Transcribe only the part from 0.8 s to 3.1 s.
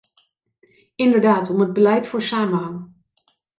Inderdaad, om het beleid voor samenhang.